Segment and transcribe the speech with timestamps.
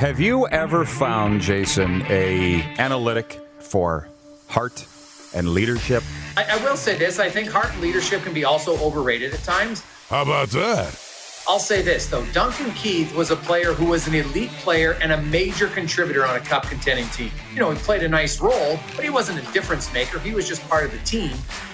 [0.00, 4.08] Have you ever found, Jason, a analytic for
[4.48, 4.86] heart
[5.34, 6.02] and leadership?
[6.38, 9.42] I, I will say this: I think heart and leadership can be also overrated at
[9.42, 9.82] times.
[10.08, 10.98] How about that?
[11.46, 15.12] I'll say this though: Duncan Keith was a player who was an elite player and
[15.12, 17.30] a major contributor on a cup contending team.
[17.52, 20.18] You know, he played a nice role, but he wasn't a difference maker.
[20.18, 21.32] He was just part of the team.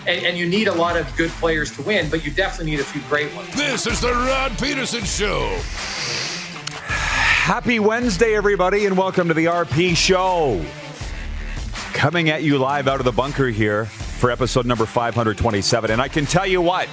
[0.09, 2.81] And, and you need a lot of good players to win, but you definitely need
[2.81, 3.55] a few great ones.
[3.55, 5.61] This is the Rod Peterson Show.
[7.47, 10.61] Happy Wednesday, everybody, and welcome to the RP Show.
[11.93, 15.93] Coming at you live out of the bunker here for episode number 527.
[15.93, 16.89] And I can tell you what,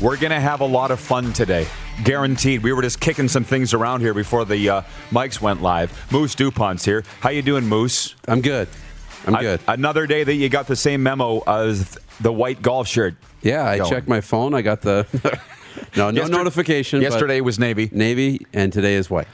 [0.00, 1.66] we're going to have a lot of fun today.
[2.04, 2.62] Guaranteed.
[2.62, 5.90] We were just kicking some things around here before the uh, mics went live.
[6.12, 7.02] Moose DuPont's here.
[7.18, 8.14] How you doing, Moose?
[8.28, 8.68] I'm good.
[9.26, 9.58] I'm good.
[9.66, 13.16] another day that you got the same memo as the white golf shirt.
[13.42, 13.90] yeah, I going.
[13.90, 14.54] checked my phone.
[14.54, 15.08] I got the
[15.96, 17.02] no no Yester- notification.
[17.02, 17.90] Yesterday was Navy.
[17.90, 19.26] Navy, and today is white.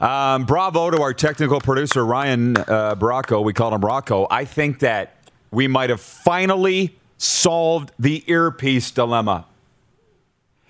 [0.00, 3.44] Um, bravo to our technical producer Ryan uh, Bracco.
[3.44, 4.26] We call him Rocco.
[4.30, 5.16] I think that
[5.50, 9.46] we might have finally solved the earpiece dilemma.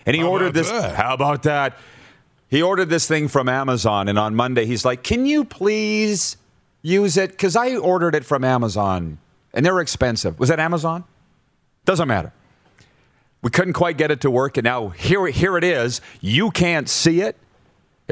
[0.04, 0.70] And he How ordered this.
[0.70, 0.94] that?
[0.94, 1.78] How about that?
[2.48, 6.36] He ordered this thing from Amazon, and on Monday he's like, "Can you please
[6.82, 7.30] use it?
[7.30, 9.18] Because I ordered it from Amazon,
[9.54, 10.38] and they're expensive.
[10.38, 11.04] Was that Amazon?
[11.86, 12.32] Doesn't matter.
[13.40, 16.00] We couldn't quite get it to work, and now here, here it is.
[16.20, 17.36] You can't see it.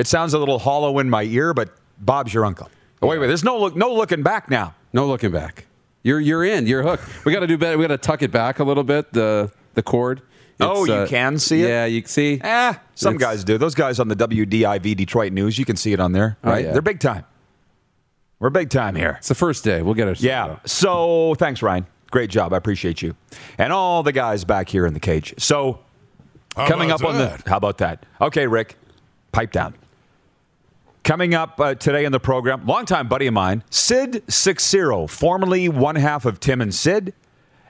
[0.00, 2.70] It sounds a little hollow in my ear, but Bob's your uncle.
[3.02, 3.26] Oh, wait, wait.
[3.26, 4.74] There's no look, no looking back now.
[4.94, 5.66] No looking back.
[6.02, 6.66] You're you're in.
[6.66, 7.26] You're hooked.
[7.26, 7.76] We got to do better.
[7.76, 9.12] We got to tuck it back a little bit.
[9.12, 10.22] The the cord.
[10.58, 11.68] Oh, It's, you can see it?
[11.68, 12.40] Yeah, you can see.
[12.42, 13.58] Eh, some It's- guys do.
[13.58, 16.64] Those guys on the WDIV Detroit News, you can see it on there, right?
[16.64, 16.72] yeah.
[16.72, 17.24] They're big time.
[18.38, 19.16] We're big time here.
[19.18, 19.82] It's the first day.
[19.82, 20.20] We'll get it.
[20.22, 20.58] Yeah.
[20.64, 21.86] So thanks, Ryan.
[22.10, 22.54] Great job.
[22.54, 23.14] I appreciate you.
[23.58, 25.34] And all the guys back here in the cage.
[25.38, 25.80] So
[26.56, 27.42] How coming up about on the.
[27.50, 28.04] How about that?
[28.20, 28.76] Okay, Rick,
[29.32, 29.74] pipe down.
[31.02, 35.96] Coming up uh, today in the program, longtime buddy of mine, Sid Seixeiro, formerly one
[35.96, 37.14] half of Tim and Sid,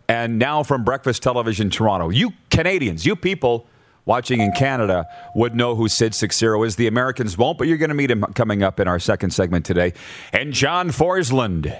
[0.08, 2.10] and now from Breakfast Television Toronto.
[2.10, 3.68] You Canadians, you people
[4.04, 6.74] watching in Canada would know who Sid Seixeiro is.
[6.74, 9.64] The Americans won't, but you're going to meet him coming up in our second segment
[9.64, 9.92] today.
[10.32, 11.78] And John Forslund,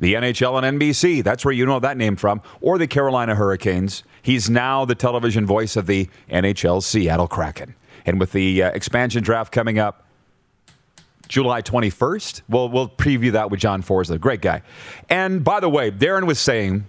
[0.00, 1.22] the NHL and NBC.
[1.22, 4.02] That's where you know that name from, or the Carolina Hurricanes.
[4.22, 7.74] He's now the television voice of the NHL Seattle Kraken.
[8.06, 10.03] And with the uh, expansion draft coming up
[11.28, 14.20] July 21st, we'll, we'll preview that with John Forslund.
[14.20, 14.62] Great guy.
[15.08, 16.86] And by the way, Darren was saying,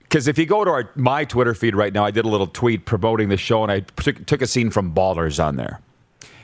[0.00, 2.46] because if you go to our, my Twitter feed right now, I did a little
[2.46, 5.80] tweet promoting the show, and I took, took a scene from Ballers on there.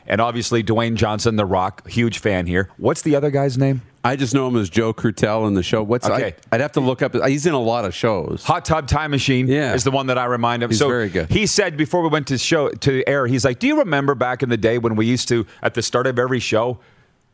[0.06, 2.68] And obviously, Dwayne Johnson, The Rock, huge fan here.
[2.76, 3.80] What's the other guy's name?
[4.06, 5.82] I just know him as Joe Krutel in the show.
[5.82, 6.34] What's Okay.
[6.52, 7.14] I, would have to look up.
[7.26, 8.44] He's in a lot of shows.
[8.44, 9.72] Hot Tub Time Machine Yeah.
[9.72, 10.68] is the one that I remind him.
[10.68, 11.30] He's so very good.
[11.30, 14.42] He said before we went to show to air, he's like, "Do you remember back
[14.42, 16.78] in the day when we used to at the start of every show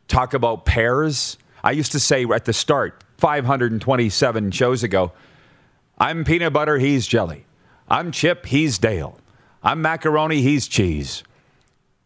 [0.06, 1.36] talk about pairs?
[1.64, 5.12] I used to say at the start, 527 shows ago,
[5.98, 7.44] I'm peanut butter, he's jelly.
[7.88, 9.19] I'm chip, he's Dale.
[9.62, 11.25] I'm macaroni, he's cheese."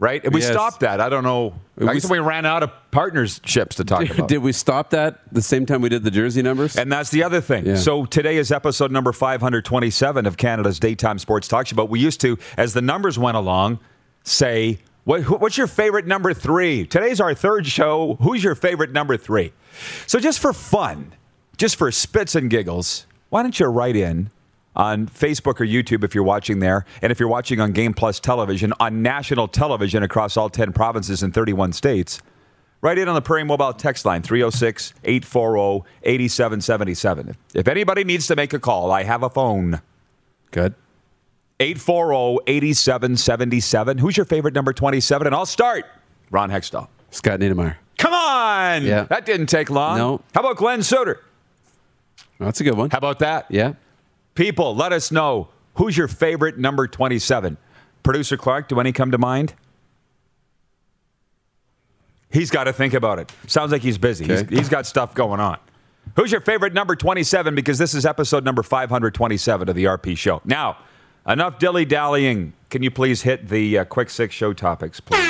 [0.04, 0.22] Right?
[0.22, 0.50] And we Yes.
[0.52, 1.00] stopped that.
[1.00, 1.54] I don't know.
[1.80, 4.28] I We we ran out of partnerships to talk about.
[4.28, 6.76] Did we stop that the same time we did the jersey numbers?
[6.76, 7.64] And that's the other thing.
[7.64, 7.76] Yeah.
[7.76, 11.76] So today is episode number 527 of Canada's Daytime Sports Talk Show.
[11.76, 13.78] But we used to, as the numbers went along,
[14.24, 16.86] say, what, what's your favorite number three?
[16.86, 18.18] Today's our third show.
[18.20, 19.52] Who's your favorite number three?
[20.06, 21.14] So just for fun,
[21.56, 24.30] just for spits and giggles, why don't you write in
[24.76, 28.20] on Facebook or YouTube if you're watching there, and if you're watching on Game Plus
[28.20, 32.20] television, on national television across all 10 provinces and 31 states,
[32.84, 37.34] Right in on the Prairie Mobile text line, 306 840 8777.
[37.54, 39.80] If anybody needs to make a call, I have a phone.
[40.50, 40.74] Good.
[41.60, 43.96] 840 8777.
[43.96, 45.26] Who's your favorite number 27?
[45.26, 45.86] And I'll start.
[46.30, 46.88] Ron Hextall.
[47.10, 47.76] Scott Niedermayer.
[47.96, 48.84] Come on.
[48.84, 49.04] Yeah.
[49.04, 49.96] That didn't take long.
[49.96, 50.20] No.
[50.34, 51.22] How about Glenn Suter?
[52.38, 52.90] That's a good one.
[52.90, 53.46] How about that?
[53.48, 53.72] Yeah.
[54.34, 57.56] People, let us know who's your favorite number 27.
[58.02, 59.54] Producer Clark, do any come to mind?
[62.30, 63.32] He's got to think about it.
[63.46, 64.24] Sounds like he's busy.
[64.24, 65.58] He's- he's got stuff going on.
[66.16, 67.54] Who's your favorite number 27?
[67.54, 70.42] Because this is episode number 527 of the RP show.
[70.44, 70.76] Now,
[71.26, 72.52] enough dilly dallying.
[72.70, 75.20] Can you please hit the uh, quick six show topics, please?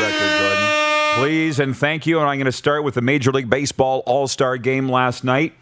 [0.00, 1.18] Record.
[1.18, 2.20] Please and thank you.
[2.20, 5.54] And I'm going to start with the Major League Baseball All Star game last night.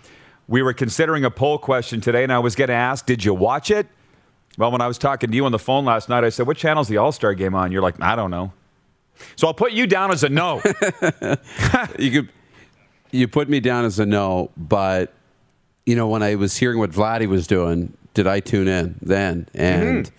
[0.46, 3.34] We were considering a poll question today, and I was going to ask, Did you
[3.34, 3.86] watch it?
[4.56, 6.56] Well, when I was talking to you on the phone last night, I said, What
[6.56, 7.72] channel's the All Star game on?
[7.72, 8.52] You're like, I don't know.
[9.36, 10.60] So I'll put you down as a no.
[11.98, 12.28] you could
[13.10, 15.14] you put me down as a no, but
[15.86, 19.48] you know when I was hearing what Vladdy was doing, did I tune in then?
[19.54, 20.14] And mm-hmm.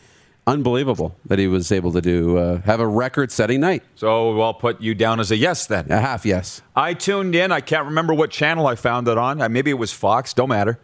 [0.48, 3.84] Unbelievable that he was able to do uh, have a record-setting night.
[3.96, 5.92] So I'll put you down as a yes then.
[5.92, 6.62] A half yes.
[6.76, 7.52] I tuned in.
[7.52, 9.42] I can't remember what channel I found it on.
[9.42, 10.34] Uh, Maybe it was Fox.
[10.34, 10.80] Don't matter.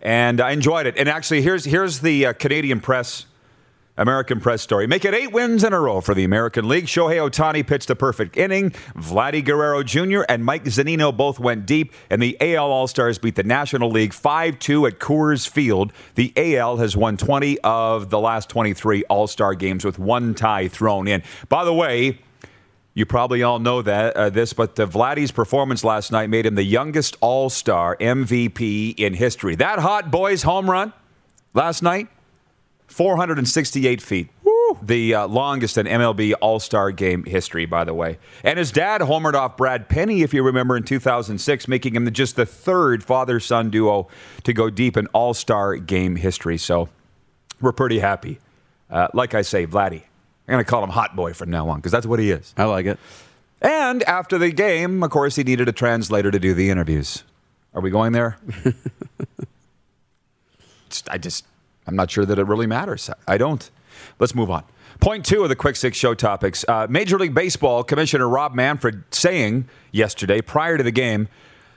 [0.00, 0.96] And I enjoyed it.
[0.96, 3.26] And actually, here's here's the uh, Canadian press,
[4.00, 4.86] American press story.
[4.86, 6.86] Make it eight wins in a row for the American League.
[6.86, 8.70] Shohei Ohtani pitched a perfect inning.
[8.96, 10.22] Vladdy Guerrero Jr.
[10.28, 14.14] and Mike Zunino both went deep, and the AL All Stars beat the National League
[14.14, 15.92] 5 2 at Coors Field.
[16.14, 20.66] The AL has won 20 of the last 23 All Star games with one tie
[20.66, 21.22] thrown in.
[21.50, 22.20] By the way,
[22.94, 26.54] you probably all know that uh, this, but the Vladdy's performance last night made him
[26.54, 29.56] the youngest All Star MVP in history.
[29.56, 30.94] That hot boy's home run
[31.52, 32.08] last night,
[32.90, 34.28] 468 feet.
[34.82, 38.18] The uh, longest in MLB All Star game history, by the way.
[38.44, 42.36] And his dad homered off Brad Penny, if you remember, in 2006, making him just
[42.36, 44.08] the third father son duo
[44.44, 46.56] to go deep in All Star game history.
[46.56, 46.88] So
[47.60, 48.38] we're pretty happy.
[48.88, 50.02] Uh, like I say, Vladdy.
[50.48, 52.54] I'm going to call him Hot Boy from now on because that's what he is.
[52.56, 52.98] I like it.
[53.62, 57.24] And after the game, of course, he needed a translator to do the interviews.
[57.74, 58.38] Are we going there?
[61.08, 61.44] I just,
[61.90, 63.10] I'm not sure that it really matters.
[63.26, 63.68] I don't.
[64.20, 64.62] Let's move on.
[65.00, 66.64] Point two of the Quick Six Show topics.
[66.68, 71.28] Uh, Major League Baseball Commissioner Rob Manfred saying yesterday, prior to the game,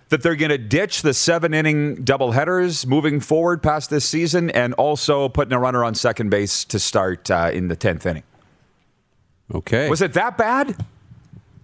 [0.10, 4.76] that they're going to ditch the seven inning doubleheaders moving forward past this season and
[4.76, 8.24] also putting a runner on second base to start uh, in the 10th inning.
[9.56, 9.90] Okay.
[9.90, 10.86] Was it that bad?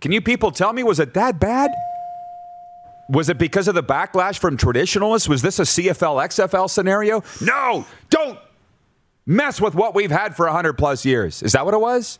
[0.02, 1.70] Can you people tell me, was it that bad?
[3.10, 5.28] Was it because of the backlash from traditionalists?
[5.28, 7.24] Was this a CFL, XFL scenario?
[7.42, 8.40] No, don't
[9.26, 11.42] mess with what we've had for 100 plus years.
[11.42, 12.20] Is that what it was?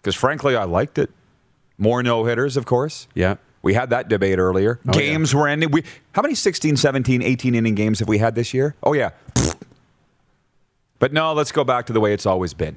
[0.00, 1.10] Because frankly, I liked it.
[1.78, 3.08] More no hitters, of course.
[3.14, 3.36] Yeah.
[3.62, 4.78] We had that debate earlier.
[4.86, 5.00] Oh, yeah.
[5.00, 5.70] games were ending.
[5.70, 5.82] We,
[6.12, 8.74] how many 16, 17, 18 inning games have we had this year?
[8.82, 9.10] Oh, yeah.
[10.98, 12.76] But no, let's go back to the way it's always been.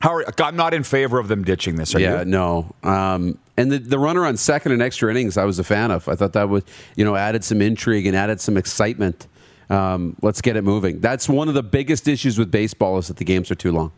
[0.00, 1.94] How are, I'm not in favor of them ditching this.
[1.94, 2.24] Are yeah, you?
[2.26, 2.74] no.
[2.82, 6.08] Um, and the, the runner on second and extra innings, I was a fan of.
[6.08, 6.62] I thought that was,
[6.94, 9.26] you know, added some intrigue and added some excitement.
[9.70, 11.00] Um, let's get it moving.
[11.00, 13.92] That's one of the biggest issues with baseball is that the games are too long.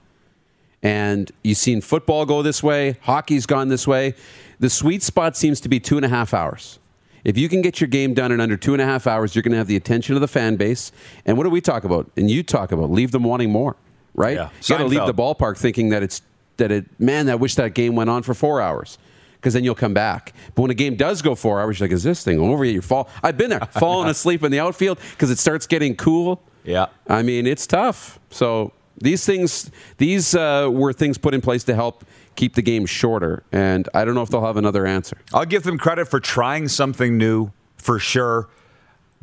[0.83, 4.15] And you've seen football go this way, hockey's gone this way.
[4.61, 6.79] The sweet spot seems to be two and a half hours.
[7.25, 9.43] If you can get your game done in under two and a half hours, you're
[9.43, 10.93] going to have the attention of the fan base.
[11.27, 12.11] And what do we talk about?
[12.17, 13.77] And you talk about leave them wanting more,
[14.15, 14.37] right?
[14.37, 14.51] Yeah.
[14.63, 16.23] You got to leave the ballpark thinking that it's
[16.59, 16.87] that it.
[17.01, 18.99] Man, I wish that game went on for four hours
[19.41, 20.33] because then you'll come back.
[20.55, 22.73] But when a game does go four hours, you're like, is this thing over yet?
[22.73, 23.09] You fall.
[23.23, 26.43] I've been there, falling asleep in the outfield because it starts getting cool.
[26.65, 26.87] Yeah.
[27.07, 28.19] I mean, it's tough.
[28.31, 32.05] So these things, these uh, were things put in place to help
[32.37, 33.45] keep the game shorter.
[33.53, 35.17] And I don't know if they'll have another answer.
[35.33, 38.49] I'll give them credit for trying something new for sure,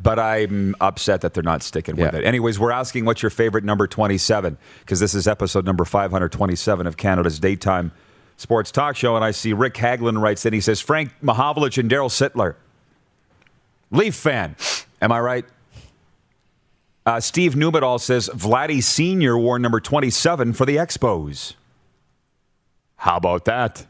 [0.00, 2.24] but I'm upset that they're not sticking with it.
[2.24, 6.96] Anyways, we're asking what's your favorite number 27 because this is episode number 527 of
[6.96, 7.92] Canada's daytime
[8.36, 9.16] sports talk show.
[9.16, 10.52] And I see Rick Haglin writes in.
[10.52, 12.54] He says Frank Mahovlich and Darryl Sittler,
[13.90, 14.56] Leaf fan.
[15.00, 15.44] Am I right?
[17.04, 21.54] Uh, Steve Newmadall says Vladdy Senior wore number 27 for the Expos.
[22.96, 23.86] How about that?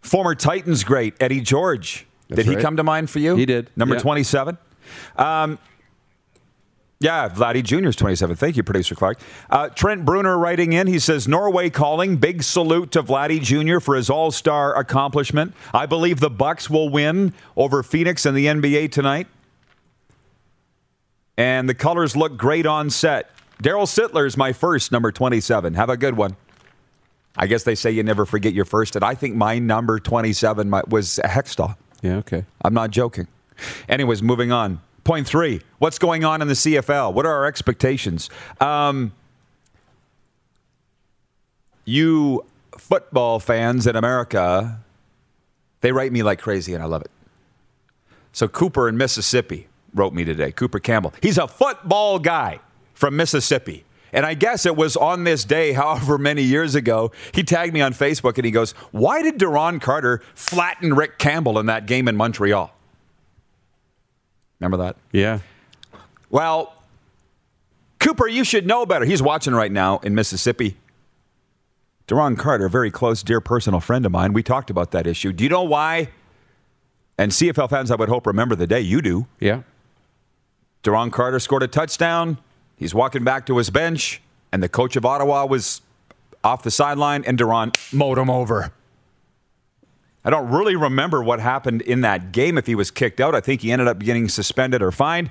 [0.00, 2.06] Former Titans great Eddie George.
[2.28, 2.62] That's did he right.
[2.62, 3.36] come to mind for you?
[3.36, 4.00] He did, Number yeah.
[4.00, 4.58] 27.
[5.16, 5.58] Um,
[7.04, 7.88] yeah, Vladdy Jr.
[7.88, 8.34] is 27.
[8.34, 9.20] Thank you, producer Clark.
[9.50, 10.86] Uh, Trent Bruner writing in.
[10.86, 12.16] He says, Norway calling.
[12.16, 13.78] Big salute to Vladdy Jr.
[13.78, 15.52] for his all star accomplishment.
[15.74, 19.26] I believe the Bucks will win over Phoenix in the NBA tonight.
[21.36, 23.30] And the colors look great on set.
[23.62, 25.74] Darryl Sittler's my first, number 27.
[25.74, 26.36] Have a good one.
[27.36, 30.70] I guess they say you never forget your first, and I think my number 27
[30.70, 31.76] mi- was Hextall.
[32.00, 32.44] Yeah, okay.
[32.64, 33.26] I'm not joking.
[33.90, 34.80] Anyways, moving on.
[35.04, 37.12] Point three What's going on in the CFL?
[37.12, 38.30] What are our expectations?
[38.60, 39.12] Um,
[41.84, 42.44] you
[42.78, 44.80] football fans in America,
[45.82, 47.10] they write me like crazy, and I love it.
[48.32, 50.50] So, Cooper in Mississippi wrote me today.
[50.50, 51.12] Cooper Campbell.
[51.22, 52.60] He's a football guy
[52.94, 53.84] from Mississippi.
[54.12, 57.80] And I guess it was on this day, however many years ago, he tagged me
[57.80, 62.08] on Facebook and he goes, Why did Duron Carter flatten Rick Campbell in that game
[62.08, 62.73] in Montreal?
[64.60, 64.96] Remember that?
[65.12, 65.40] Yeah.
[66.30, 66.74] Well,
[68.00, 69.04] Cooper, you should know better.
[69.04, 70.76] He's watching right now in Mississippi.
[72.06, 74.32] Duron Carter, a very close, dear personal friend of mine.
[74.32, 75.32] We talked about that issue.
[75.32, 76.10] Do you know why?
[77.16, 78.80] And CFL fans, I would hope, remember the day.
[78.80, 79.26] You do.
[79.40, 79.62] Yeah.
[80.82, 82.38] Duron Carter scored a touchdown.
[82.76, 84.20] He's walking back to his bench,
[84.52, 85.80] and the coach of Ottawa was
[86.42, 88.72] off the sideline, and Duron mowed him over.
[90.24, 93.34] I don't really remember what happened in that game if he was kicked out.
[93.34, 95.30] I think he ended up getting suspended or fined.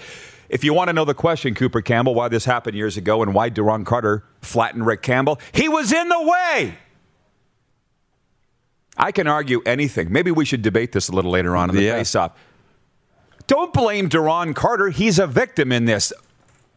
[0.50, 3.33] If you want to know the question, Cooper Campbell, why this happened years ago and
[3.33, 6.77] why Duron Carter flattened Rick Campbell, he was in the way.
[8.95, 10.12] I can argue anything.
[10.12, 11.93] Maybe we should debate this a little later on in the Yeah.
[11.97, 12.33] face-off.
[13.47, 14.89] Don't blame Duron Carter.
[14.89, 16.13] He's a victim in this.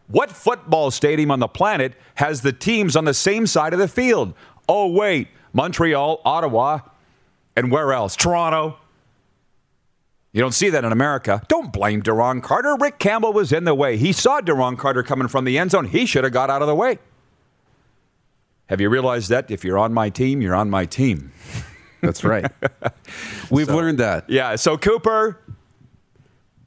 [0.09, 3.89] What football stadium on the planet has the teams on the same side of the
[3.89, 4.33] field?
[4.69, 6.79] Oh, wait, Montreal, Ottawa,
[7.57, 8.15] and where else?
[8.15, 8.79] Toronto.
[10.33, 11.43] You don't see that in America.
[11.49, 12.77] Don't blame Duron Carter.
[12.79, 13.97] Rick Campbell was in the way.
[13.97, 15.87] He saw Duron Carter coming from the end zone.
[15.87, 16.99] He should have got out of the way.
[18.67, 21.33] Have you realized that if you're on my team, you're on my team?
[22.03, 22.51] That's right.
[23.51, 24.29] We've learned that.
[24.29, 25.41] Yeah, so Cooper,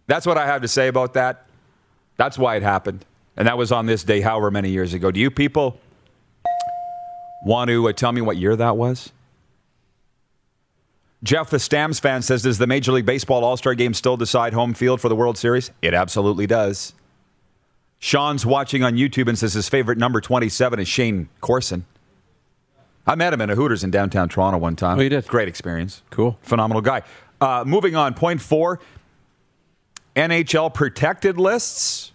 [0.07, 1.45] that's what I have to say about that.
[2.17, 3.05] That's why it happened.
[3.37, 5.11] And that was on this day, however many years ago.
[5.11, 5.79] Do you people
[7.45, 9.11] want to uh, tell me what year that was?
[11.23, 14.53] Jeff, the Stamps fan, says Does the Major League Baseball All Star game still decide
[14.53, 15.71] home field for the World Series?
[15.81, 16.93] It absolutely does.
[17.99, 21.85] Sean's watching on YouTube and says his favorite number 27 is Shane Corson.
[23.05, 24.99] I met him in a Hooters in downtown Toronto one time.
[24.99, 25.27] Oh, you did?
[25.27, 26.03] Great experience.
[26.09, 26.37] Cool.
[26.41, 27.01] Phenomenal guy.
[27.41, 28.79] Uh, moving on, point four
[30.15, 32.11] NHL protected lists.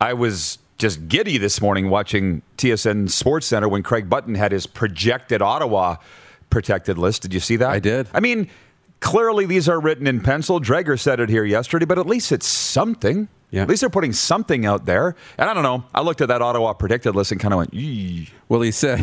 [0.00, 4.66] I was just giddy this morning watching TSN Sports Center when Craig Button had his
[4.66, 5.96] projected Ottawa
[6.50, 7.22] protected list.
[7.22, 7.70] Did you see that?
[7.70, 8.08] I did.
[8.12, 8.48] I mean,
[9.00, 10.60] clearly these are written in pencil.
[10.60, 13.28] Dreger said it here yesterday, but at least it's something.
[13.50, 13.62] Yeah.
[13.62, 15.14] At least they're putting something out there.
[15.38, 15.84] And I don't know.
[15.94, 18.28] I looked at that Ottawa protected list and kind of went, Eee.
[18.48, 19.00] Well, he said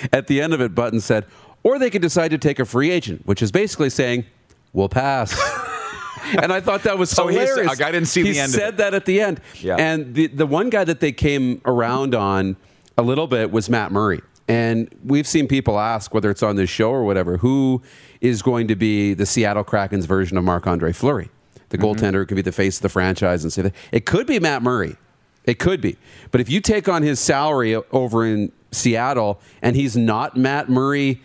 [0.12, 1.26] at the end of it, Button said,
[1.62, 4.24] or they could decide to take a free agent, which is basically saying,
[4.72, 5.32] we'll pass.
[6.40, 7.80] and I thought that was So he hilarious.
[7.80, 9.40] I didn't see he the end of said that at the end.
[9.60, 9.76] Yeah.
[9.76, 12.56] And the, the one guy that they came around on
[12.96, 14.20] a little bit was Matt Murray.
[14.48, 17.82] And we've seen people ask, whether it's on this show or whatever, who
[18.20, 21.30] is going to be the Seattle Kraken's version of Marc Andre Fleury?
[21.70, 21.84] The Mm-hmm.
[21.84, 23.74] goaltender who could be the face of the franchise and say that.
[23.90, 24.96] It could be Matt Murray.
[25.44, 25.96] It could be.
[26.30, 31.20] But if you take on his salary over in Seattle and he's not Matt Murray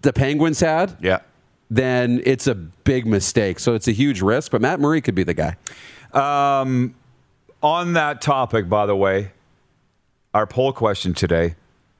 [0.00, 1.18] the Penguins had, Yeah.
[1.70, 3.58] then it's a big mistake.
[3.58, 5.56] So it's a huge risk, but Matt Murray could be the guy.
[6.14, 9.32] On that topic, by the way,
[10.34, 11.54] our poll question today,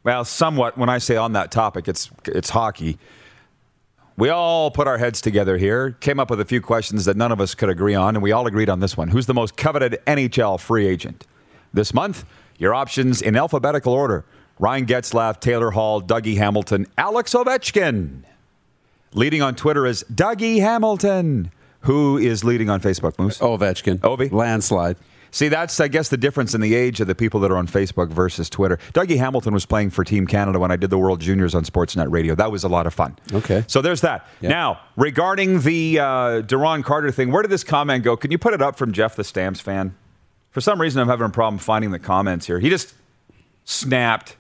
[0.05, 2.99] well, somewhat, when I say on that topic, it's, it's hockey.
[4.17, 7.33] We all put our heads together here, came up with a few questions that none
[7.33, 9.09] of us could agree on, and we all agreed on this one.
[9.09, 11.27] Who's the most coveted NHL free agent?
[11.73, 12.25] This month,
[12.59, 14.25] your options in alphabetical order
[14.61, 18.23] Ryan Getzlaf, Taylor Hall, Dougie Hamilton, Alex Ovechkin.
[19.13, 21.51] Leading on Twitter is Dougie Hamilton.
[21.81, 23.39] Who is leading on Facebook, Moose?
[23.39, 23.99] Ovechkin.
[23.99, 24.31] Ovi?
[24.31, 24.97] Landslide.
[25.35, 27.67] See, that's, I guess, the difference in the age of the people that are on
[27.67, 28.79] Facebook versus Twitter.
[28.93, 32.09] Dougie Hamilton was playing for Team Canada when I did the World Juniors on Sportsnet
[32.09, 32.37] Radio.
[32.37, 33.19] That was a lot of fun.
[33.33, 33.65] Okay.
[33.67, 34.29] So there's that.
[34.41, 34.51] Yeah.
[34.51, 36.05] Now, regarding the uh,
[36.43, 38.17] Duron Carter thing, where did this comment go?
[38.17, 39.97] Can you put it up from Jeff the Stamps fan?
[40.53, 42.61] For some reason, I'm having a problem finding the comments here.
[42.61, 42.95] He just
[43.65, 44.37] snapped.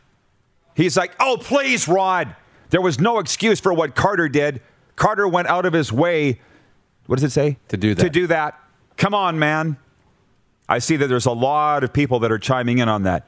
[0.77, 2.37] He's like, oh, please, Rod.
[2.71, 4.63] There was no excuse for what Carter did.
[4.95, 6.39] Carter went out of his way.
[7.07, 7.59] What does it say?
[7.71, 8.03] To do that.
[8.05, 8.61] To do that.
[8.97, 9.77] Come on, man.
[10.69, 13.27] I see that there's a lot of people that are chiming in on that.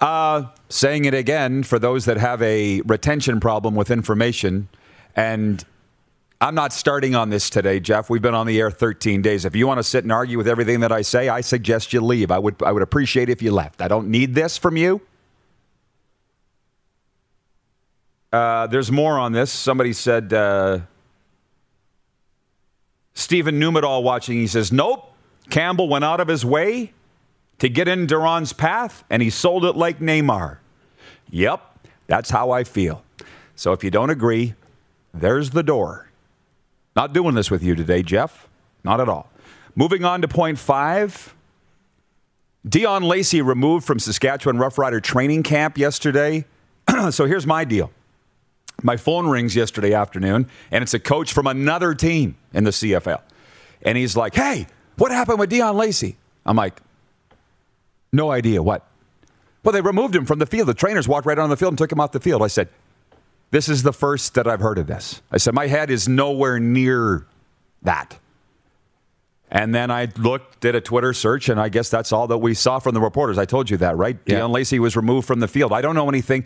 [0.00, 4.68] Uh, saying it again for those that have a retention problem with information.
[5.14, 5.64] And
[6.40, 8.10] I'm not starting on this today, Jeff.
[8.10, 9.44] We've been on the air 13 days.
[9.44, 12.00] If you want to sit and argue with everything that I say, I suggest you
[12.00, 12.32] leave.
[12.32, 13.80] I would, I would appreciate if you left.
[13.80, 15.00] I don't need this from you.
[18.32, 19.52] Uh, there's more on this.
[19.52, 20.80] Somebody said, uh,
[23.14, 25.11] Stephen Numedall watching, he says, Nope.
[25.52, 26.94] Campbell went out of his way
[27.58, 30.56] to get in Duron's path, and he sold it like Neymar.
[31.28, 33.04] Yep, that's how I feel.
[33.54, 34.54] So if you don't agree,
[35.12, 36.08] there's the door.
[36.96, 38.48] Not doing this with you today, Jeff.
[38.82, 39.30] Not at all.
[39.74, 41.34] Moving on to point five.
[42.66, 46.46] Dion Lacey removed from Saskatchewan Rough Rider training camp yesterday.
[47.10, 47.90] so here's my deal.
[48.82, 53.20] My phone rings yesterday afternoon, and it's a coach from another team in the CFL.
[53.82, 54.66] And he's like, Hey,
[55.02, 56.16] what happened with Dion Lacey?
[56.46, 56.80] I'm like,
[58.12, 58.62] No idea.
[58.62, 58.86] What?
[59.64, 60.68] Well, they removed him from the field.
[60.68, 62.40] The trainers walked right on the field and took him off the field.
[62.40, 62.68] I said,
[63.50, 65.20] This is the first that I've heard of this.
[65.32, 67.26] I said, My head is nowhere near
[67.82, 68.16] that.
[69.50, 72.54] And then I looked, did a Twitter search, and I guess that's all that we
[72.54, 73.38] saw from the reporters.
[73.38, 74.16] I told you that, right?
[74.24, 74.36] Yeah.
[74.36, 75.72] Dion Lacey was removed from the field.
[75.72, 76.44] I don't know anything.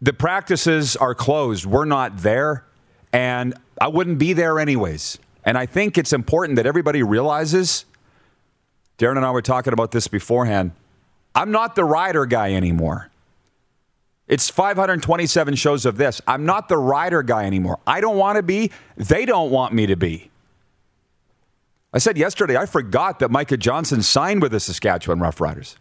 [0.00, 1.66] The practices are closed.
[1.66, 2.64] We're not there,
[3.12, 5.18] and I wouldn't be there anyways.
[5.48, 7.86] And I think it's important that everybody realizes.
[8.98, 10.72] Darren and I were talking about this beforehand.
[11.34, 13.08] I'm not the rider guy anymore.
[14.26, 16.20] It's 527 shows of this.
[16.26, 17.78] I'm not the rider guy anymore.
[17.86, 18.70] I don't want to be.
[18.98, 20.30] They don't want me to be.
[21.94, 25.76] I said yesterday, I forgot that Micah Johnson signed with the Saskatchewan Roughriders.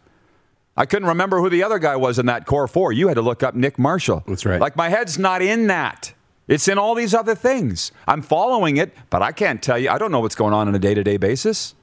[0.77, 2.93] I couldn't remember who the other guy was in that core four.
[2.93, 4.23] You had to look up Nick Marshall.
[4.27, 4.61] That's right.
[4.61, 6.13] Like my head's not in that.
[6.47, 7.91] It's in all these other things.
[8.07, 9.89] I'm following it, but I can't tell you.
[9.89, 11.75] I don't know what's going on on a day to day basis.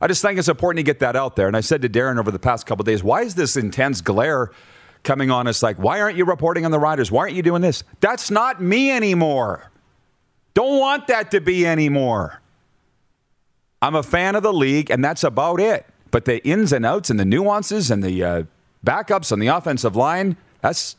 [0.00, 1.48] I just think it's important to get that out there.
[1.48, 4.52] And I said to Darren over the past couple days, why is this intense glare
[5.02, 5.62] coming on us?
[5.62, 7.10] Like, why aren't you reporting on the riders?
[7.10, 7.82] Why aren't you doing this?
[8.00, 9.72] That's not me anymore.
[10.54, 12.40] Don't want that to be anymore.
[13.82, 15.86] I'm a fan of the league, and that's about it.
[16.10, 18.42] But the ins and outs and the nuances and the uh,
[18.84, 20.96] backups on the offensive line, that's.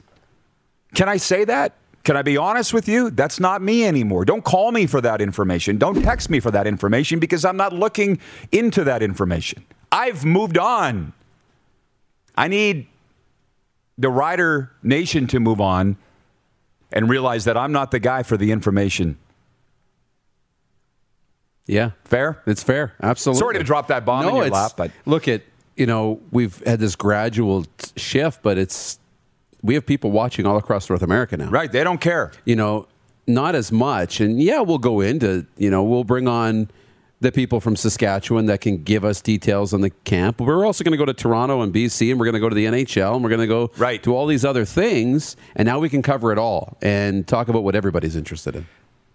[0.95, 1.73] Can I say that?
[2.03, 3.09] Can I be honest with you?
[3.09, 4.25] That's not me anymore.
[4.25, 5.77] Don't call me for that information.
[5.77, 8.19] Don't text me for that information because I'm not looking
[8.51, 9.65] into that information.
[9.91, 11.13] I've moved on.
[12.35, 12.87] I need
[13.97, 15.97] the Rider Nation to move on
[16.91, 19.17] and realize that I'm not the guy for the information.
[21.67, 21.91] Yeah.
[22.05, 22.41] Fair?
[22.47, 22.93] It's fair.
[23.01, 23.39] Absolutely.
[23.39, 25.43] Sorry to drop that bomb in your lap, but look at
[25.75, 28.99] you know we've had this gradual t- shift, but it's
[29.61, 31.49] we have people watching all across North America now.
[31.49, 32.31] right, they don't care.
[32.45, 32.87] You know,
[33.27, 36.69] not as much, and yeah, we'll go into you know we'll bring on
[37.21, 40.37] the people from Saskatchewan that can give us details on the camp.
[40.37, 42.47] But we're also going to go to Toronto and BC, and we're going to go
[42.47, 44.01] to the NHL, and we're going to go Right.
[44.03, 47.63] to all these other things, and now we can cover it all and talk about
[47.65, 48.67] what everybody's interested in.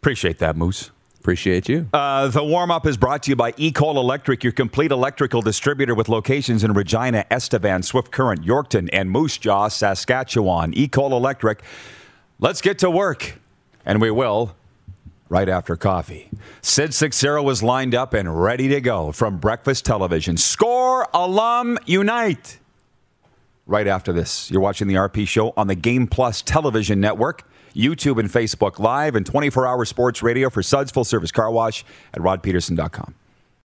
[0.03, 0.91] Appreciate that, Moose.
[1.25, 1.89] Appreciate you.
[1.91, 5.95] Uh, the warm up is brought to you by Ecol Electric, your complete electrical distributor
[5.95, 10.75] with locations in Regina, Estevan, Swift Current, Yorkton, and Moose Jaw, Saskatchewan.
[10.75, 11.63] Ecol Electric.
[12.41, 13.41] Let's get to work,
[13.87, 14.55] and we will
[15.31, 16.29] right after coffee.
[16.61, 20.37] Sid Seixeiro was lined up and ready to go from Breakfast Television.
[20.37, 22.59] Score alum unite.
[23.67, 28.19] Right after this, you're watching the RP show on the Game Plus television network, YouTube
[28.19, 32.21] and Facebook Live, and 24 hour sports radio for Suds Full Service Car Wash at
[32.21, 33.15] rodpeterson.com.